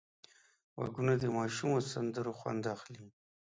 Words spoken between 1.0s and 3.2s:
د ماشومو سندرو خوند اخلي